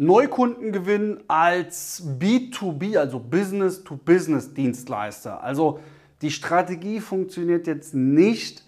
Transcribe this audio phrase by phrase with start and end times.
[0.00, 5.42] Neukundengewinn als B2B, also Business-to-Business-Dienstleister.
[5.42, 5.80] Also
[6.22, 8.62] die Strategie funktioniert jetzt nicht,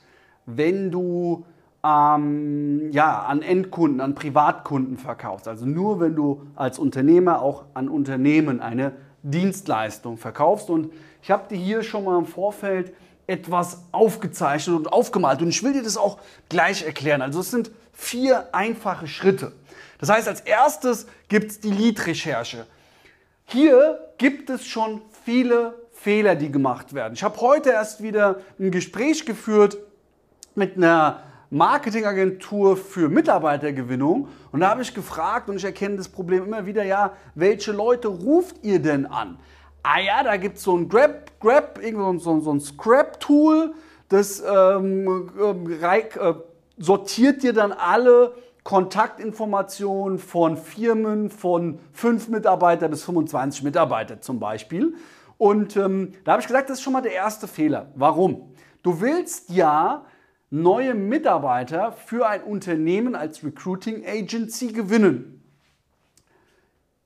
[0.46, 1.44] wenn du
[1.84, 5.46] ähm, ja, an Endkunden, an Privatkunden verkaufst.
[5.46, 8.90] Also nur wenn du als Unternehmer auch an Unternehmen eine
[9.22, 10.68] Dienstleistung verkaufst.
[10.68, 10.92] Und
[11.22, 12.92] ich habe dir hier schon mal im Vorfeld
[13.28, 15.42] etwas aufgezeichnet und aufgemalt.
[15.42, 16.18] Und ich will dir das auch
[16.48, 17.22] gleich erklären.
[17.22, 19.52] Also es sind vier einfache Schritte.
[20.00, 22.66] Das heißt, als erstes gibt es die Lead-Recherche.
[23.44, 27.12] Hier gibt es schon viele Fehler, die gemacht werden.
[27.12, 29.76] Ich habe heute erst wieder ein Gespräch geführt
[30.54, 36.44] mit einer Marketingagentur für Mitarbeitergewinnung und da habe ich gefragt und ich erkenne das Problem
[36.44, 39.38] immer wieder, ja, welche Leute ruft ihr denn an?
[39.82, 41.80] Ah ja, da gibt so es ein Grab, Grab,
[42.18, 43.74] so, so ein Scrap-Tool,
[44.08, 45.30] das ähm,
[45.82, 46.34] äh,
[46.78, 54.94] sortiert dir dann alle Kontaktinformationen von Firmen von 5 Mitarbeiter bis 25 Mitarbeiter zum Beispiel.
[55.38, 57.90] Und ähm, da habe ich gesagt, das ist schon mal der erste Fehler.
[57.94, 58.54] Warum?
[58.82, 60.04] Du willst ja
[60.50, 65.42] neue Mitarbeiter für ein Unternehmen als Recruiting Agency gewinnen.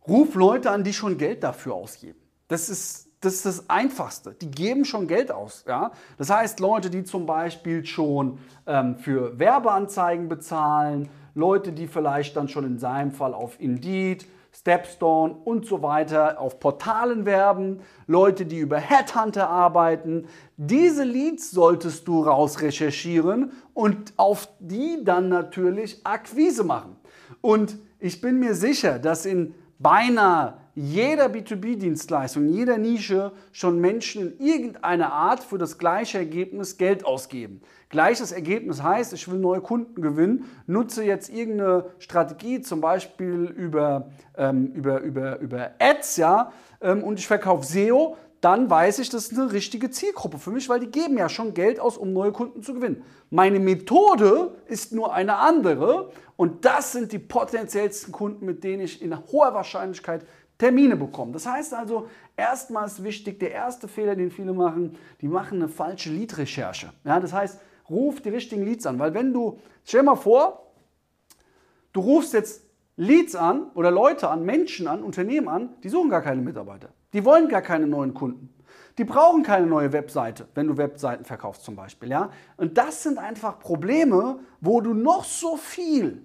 [0.08, 2.18] Ruf Leute an, die schon Geld dafür ausgeben.
[2.48, 4.33] Das ist das, ist das Einfachste.
[4.33, 5.64] Die geben schon Geld aus.
[5.66, 5.92] Ja?
[6.18, 12.48] Das heißt, Leute, die zum Beispiel schon ähm, für Werbeanzeigen bezahlen, Leute, die vielleicht dann
[12.48, 18.58] schon in seinem Fall auf Indeed, Stepstone und so weiter auf Portalen werben, Leute, die
[18.58, 20.28] über Headhunter arbeiten.
[20.56, 26.96] Diese Leads solltest du raus recherchieren und auf die dann natürlich Akquise machen.
[27.40, 34.47] Und ich bin mir sicher, dass in beinahe jeder B2B-Dienstleistung, jeder Nische schon Menschen in
[34.47, 37.61] irgendeiner Art für das gleiche Ergebnis Geld ausgeben.
[37.91, 44.11] Gleiches Ergebnis heißt, ich will neue Kunden gewinnen, nutze jetzt irgendeine Strategie, zum Beispiel über,
[44.36, 49.28] ähm, über, über, über Ads, ja, ähm, und ich verkaufe SEO, dann weiß ich, das
[49.28, 52.30] ist eine richtige Zielgruppe für mich, weil die geben ja schon Geld aus, um neue
[52.30, 53.02] Kunden zu gewinnen.
[53.30, 59.01] Meine Methode ist nur eine andere und das sind die potenziellsten Kunden, mit denen ich
[59.01, 60.27] in hoher Wahrscheinlichkeit
[60.58, 61.32] Termine bekommen.
[61.32, 65.68] Das heißt also, erstmal ist wichtig, der erste Fehler, den viele machen, die machen eine
[65.68, 66.92] falsche Lead-Recherche.
[67.04, 67.60] Ja, das heißt,
[67.90, 70.72] ruf die richtigen Leads an, weil wenn du, stell dir mal vor,
[71.92, 72.62] du rufst jetzt
[72.96, 76.90] Leads an oder Leute an, Menschen an, Unternehmen an, die suchen gar keine Mitarbeiter.
[77.12, 78.54] Die wollen gar keine neuen Kunden.
[78.98, 82.10] Die brauchen keine neue Webseite, wenn du Webseiten verkaufst zum Beispiel.
[82.10, 82.30] Ja?
[82.56, 86.22] Und das sind einfach Probleme, wo du noch so viel,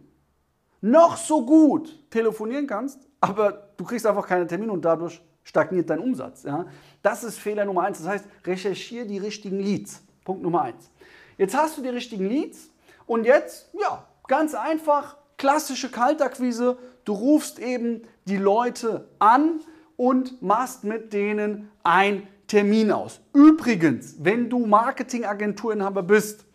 [0.81, 5.99] noch so gut telefonieren kannst, aber du kriegst einfach keine Termine und dadurch stagniert dein
[5.99, 6.43] Umsatz.
[6.43, 6.65] Ja?
[7.01, 7.99] Das ist Fehler Nummer eins.
[7.99, 10.03] Das heißt, recherchiere die richtigen Leads.
[10.25, 10.91] Punkt Nummer eins.
[11.37, 12.69] Jetzt hast du die richtigen Leads
[13.05, 16.77] und jetzt, ja, ganz einfach, klassische Kaltakquise.
[17.05, 19.61] Du rufst eben die Leute an
[19.95, 23.21] und machst mit denen ein Termin aus.
[23.33, 26.45] Übrigens, wenn du Marketingagenturinhaber bist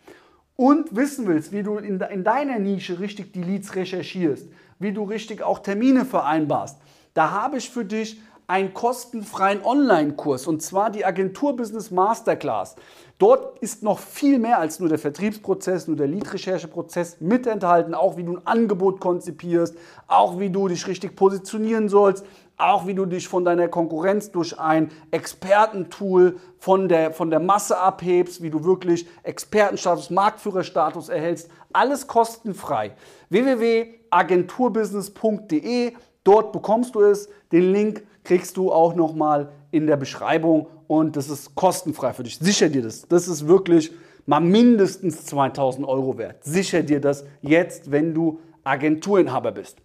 [0.55, 4.47] und wissen willst, wie du in, deiner Nische richtig die Leads recherchierst,
[4.77, 6.79] wie du richtig auch Termine vereinbarst.
[7.15, 12.75] Da habe ich für dich einen kostenfreien Online-Kurs und zwar die Agentur Business Masterclass.
[13.17, 18.17] Dort ist noch viel mehr als nur der Vertriebsprozess, nur der Lead-Recherche-Prozess mit enthalten, auch
[18.17, 19.77] wie du ein Angebot konzipierst,
[20.07, 22.25] auch wie du dich richtig positionieren sollst,
[22.57, 27.77] auch wie du dich von deiner Konkurrenz durch ein Expertentool von der, von der Masse
[27.77, 31.49] abhebst, wie du wirklich Expertenstatus, Marktführerstatus erhältst.
[31.71, 32.91] Alles kostenfrei.
[33.29, 35.93] www.agenturbusiness.de,
[36.25, 37.29] dort bekommst du es.
[37.53, 42.37] Den Link kriegst du auch nochmal in der Beschreibung und das ist kostenfrei für dich.
[42.37, 43.07] Sicher dir das.
[43.07, 43.93] Das ist wirklich
[44.25, 46.43] mal mindestens 2000 Euro wert.
[46.43, 49.77] Sicher dir das jetzt, wenn du Agenturinhaber bist.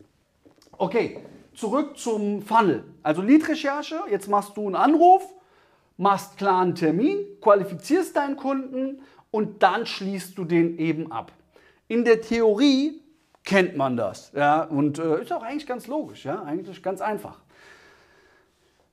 [0.78, 1.18] Okay,
[1.54, 2.84] zurück zum Funnel.
[3.02, 5.22] Also Lead-Recherche, jetzt machst du einen Anruf,
[5.98, 11.32] machst klar einen Termin, qualifizierst deinen Kunden und dann schließt du den eben ab.
[11.88, 12.99] In der Theorie
[13.44, 17.40] kennt man das, ja, und äh, ist auch eigentlich ganz logisch, ja, eigentlich ganz einfach.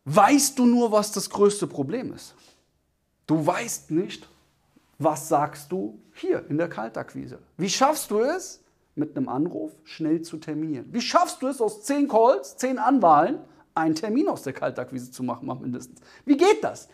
[0.05, 2.33] Weißt du nur, was das größte Problem ist?
[3.25, 4.27] Du weißt nicht,
[4.99, 7.39] was sagst du hier in der Kaltakquise.
[7.57, 8.63] Wie schaffst du es,
[8.97, 10.87] mit einem Anruf schnell zu terminieren.
[10.91, 13.39] Wie schaffst du es, aus zehn Calls, zehn Anwahlen,
[13.75, 16.01] einen Termin aus der Kaltakquise zu machen, mal mindestens?
[16.25, 16.89] Wie geht das?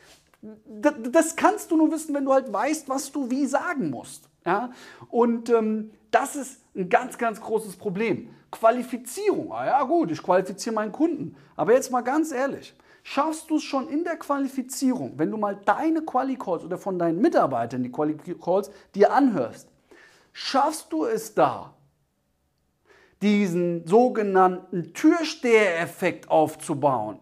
[0.67, 4.29] Das kannst du nur wissen, wenn du halt weißt, was du wie sagen musst.
[4.45, 4.71] Ja?
[5.09, 8.29] Und ähm, das ist ein ganz, ganz großes Problem.
[8.51, 9.51] Qualifizierung.
[9.51, 11.35] Ah ja, gut, ich qualifiziere meinen Kunden.
[11.55, 15.55] Aber jetzt mal ganz ehrlich, schaffst du es schon in der Qualifizierung, wenn du mal
[15.55, 19.69] deine Quali-Calls oder von deinen Mitarbeitern die Quali-Calls dir anhörst,
[20.31, 21.73] schaffst du es da,
[23.21, 27.19] diesen sogenannten Türstehereffekt aufzubauen.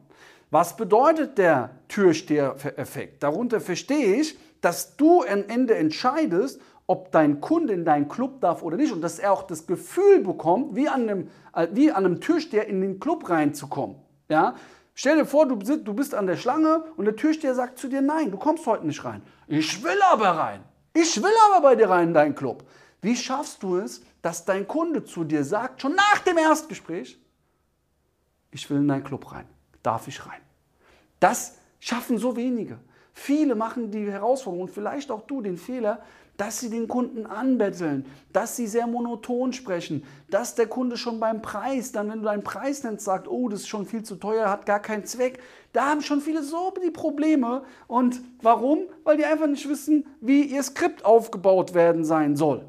[0.50, 3.24] Was bedeutet der Türstehereffekt?
[3.24, 8.63] Darunter verstehe ich, dass du am Ende entscheidest, ob dein Kunde in deinen Club darf
[8.63, 12.06] oder nicht und dass er auch das Gefühl bekommt, wie an einem, äh, wie an
[12.06, 13.98] einem Türsteher in den Club reinzukommen.
[14.30, 14.56] Ja?
[14.94, 17.88] Stell dir vor, du bist, du bist an der Schlange und der Türsteher sagt zu
[17.88, 19.22] dir, nein, du kommst heute nicht rein.
[19.48, 20.63] Ich will aber rein.
[20.94, 22.66] Ich will aber bei dir rein in deinen Club.
[23.01, 27.19] Wie schaffst du es, dass dein Kunde zu dir sagt, schon nach dem Erstgespräch,
[28.51, 29.48] ich will in deinen Club rein,
[29.81, 30.42] darf ich rein?
[31.19, 32.77] Das schaffen so wenige.
[33.13, 36.01] Viele machen die Herausforderung und vielleicht auch du den Fehler,
[36.42, 38.04] dass sie den Kunden anbetteln,
[38.34, 42.42] dass sie sehr monoton sprechen, dass der Kunde schon beim Preis, dann wenn du deinen
[42.42, 45.38] Preis nennst, sagt, oh, das ist schon viel zu teuer, hat gar keinen Zweck.
[45.72, 47.62] Da haben schon viele so die Probleme.
[47.86, 48.88] Und warum?
[49.04, 52.66] Weil die einfach nicht wissen, wie ihr Skript aufgebaut werden sein soll.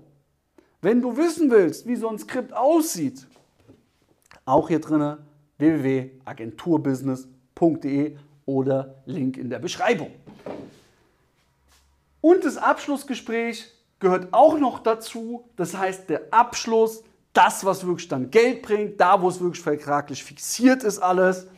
[0.83, 3.27] Wenn du wissen willst, wie so ein Skript aussieht,
[4.45, 5.25] auch hier drinne
[5.57, 10.11] www.agenturbusiness.de oder Link in der Beschreibung.
[12.23, 13.67] Und das Abschlussgespräch
[13.99, 15.51] gehört auch noch dazu.
[15.57, 17.03] Das heißt, der Abschluss,
[17.33, 21.49] das, was wirklich dann Geld bringt, da, wo es wirklich vertraglich fixiert ist, alles,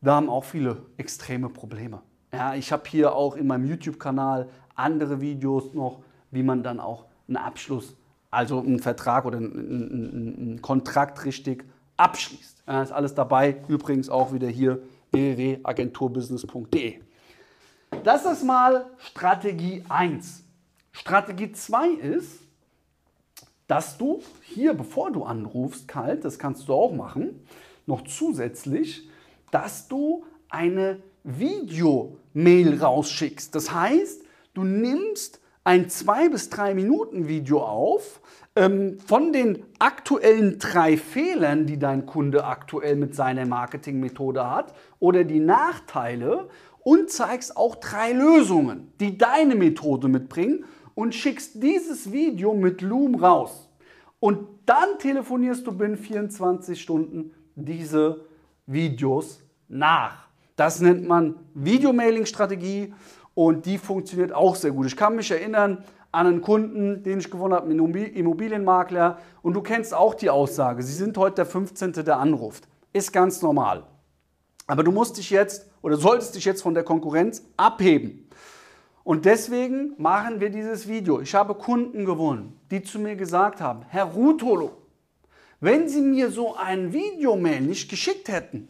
[0.00, 2.00] da haben auch viele extreme Probleme.
[2.32, 7.06] Ja, ich habe hier auch in meinem YouTube-Kanal andere Videos noch, wie man dann auch
[7.26, 7.96] einen Abschluss,
[8.30, 11.64] also einen Vertrag oder einen, einen, einen Kontrakt richtig
[11.96, 12.62] abschließt.
[12.68, 13.56] Ja, ist alles dabei.
[13.66, 14.80] Übrigens auch wieder hier
[15.10, 17.00] www.agenturbusiness.de.
[18.04, 20.42] Das ist mal Strategie 1.
[20.92, 22.40] Strategie 2 ist,
[23.66, 27.46] dass du hier, bevor du anrufst, kalt, das kannst du auch machen,
[27.86, 29.08] noch zusätzlich,
[29.50, 33.54] dass du eine Video-Mail rausschickst.
[33.54, 34.22] Das heißt,
[34.54, 38.20] du nimmst ein 2 bis 3 Minuten Video auf
[38.56, 45.24] ähm, von den aktuellen drei Fehlern, die dein Kunde aktuell mit seiner Marketingmethode hat oder
[45.24, 46.48] die Nachteile
[46.82, 53.14] und zeigst auch drei Lösungen, die deine Methode mitbringen und schickst dieses Video mit Loom
[53.14, 53.68] raus.
[54.18, 58.24] Und dann telefonierst du binnen 24 Stunden diese
[58.66, 60.28] Videos nach.
[60.56, 62.92] Das nennt man Videomailing-Strategie
[63.34, 64.86] und die funktioniert auch sehr gut.
[64.86, 69.62] Ich kann mich erinnern an einen Kunden, den ich gewonnen habe, einen Immobilienmakler und du
[69.62, 71.92] kennst auch die Aussage, sie sind heute der 15.
[71.92, 72.68] der anruft.
[72.92, 73.84] Ist ganz normal.
[74.66, 78.28] Aber du musst dich jetzt oder solltest dich jetzt von der Konkurrenz abheben.
[79.02, 81.20] Und deswegen machen wir dieses Video.
[81.20, 84.76] Ich habe Kunden gewonnen, die zu mir gesagt haben, Herr Rutolo,
[85.60, 88.68] wenn Sie mir so ein Videomail nicht geschickt hätten,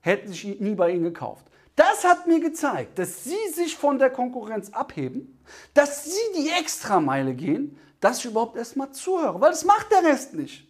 [0.00, 1.46] hätte ich nie bei Ihnen gekauft.
[1.76, 5.38] Das hat mir gezeigt, dass Sie sich von der Konkurrenz abheben,
[5.74, 10.34] dass Sie die Extrameile gehen, dass ich überhaupt erstmal zuhöre, weil das macht der Rest
[10.34, 10.66] nicht.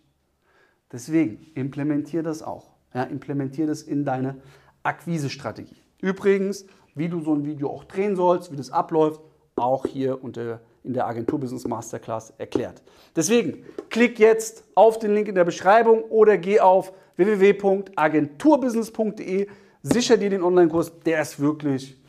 [0.92, 2.77] Deswegen implementiere das auch.
[2.94, 4.36] Ja, implementiere das in deine
[4.82, 5.76] Akquisestrategie.
[6.00, 9.20] Übrigens, wie du so ein Video auch drehen sollst, wie das abläuft,
[9.56, 12.82] auch hier unter, in der Agentur Business Masterclass erklärt.
[13.14, 19.48] Deswegen klick jetzt auf den Link in der Beschreibung oder geh auf www.agenturbusiness.de,
[19.82, 22.00] sicher dir den Online-Kurs, der ist wirklich,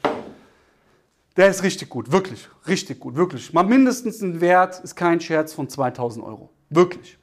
[1.36, 3.52] der ist richtig gut, wirklich, richtig gut, wirklich.
[3.54, 7.18] Mal mindestens ein Wert, ist kein Scherz von 2000 Euro, wirklich.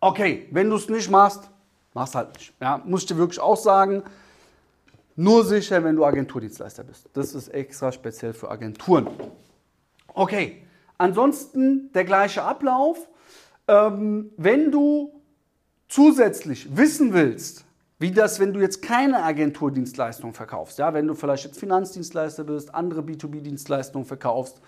[0.00, 1.50] Okay, wenn du es nicht machst,
[1.94, 2.54] mach's halt nicht.
[2.60, 4.02] Ja, muss ich dir wirklich auch sagen,
[5.16, 7.08] nur sicher, wenn du Agenturdienstleister bist.
[7.12, 9.08] Das ist extra speziell für Agenturen.
[10.14, 10.62] Okay,
[10.96, 13.08] ansonsten der gleiche Ablauf.
[13.66, 15.20] Ähm, wenn du
[15.88, 17.64] zusätzlich wissen willst,
[17.98, 22.74] wie das, wenn du jetzt keine Agenturdienstleistung verkaufst, ja, wenn du vielleicht jetzt Finanzdienstleister bist,
[22.74, 24.60] andere B2B-Dienstleistungen verkaufst,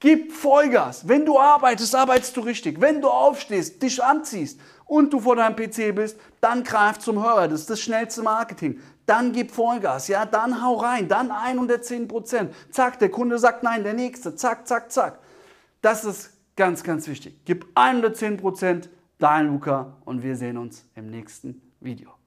[0.00, 1.06] Gib Vollgas.
[1.06, 2.80] Wenn du arbeitest, arbeitest du richtig.
[2.80, 7.48] Wenn du aufstehst, dich anziehst und du vor deinem PC bist, dann greif zum Hörer.
[7.48, 8.80] Das ist das schnellste Marketing.
[9.04, 12.54] dann gib Vollgas, ja, dann hau rein, dann 110 Prozent.
[12.70, 15.18] Zack, der Kunde sagt nein, der nächste, zack, zack, zack.
[15.82, 17.40] Das ist ganz, ganz wichtig.
[17.44, 18.88] Gib 110 Prozent,
[19.18, 22.19] dein Luca und wir sehen uns im nächsten Video.